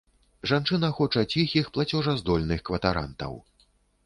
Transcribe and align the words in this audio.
Жанчына 0.51 0.87
хоча 0.99 1.21
ціхіх 1.33 1.69
плацежаздольных 1.75 2.65
кватарантаў. 2.71 3.39